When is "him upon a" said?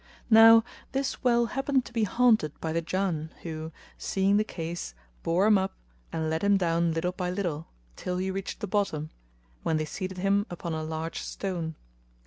10.17-10.83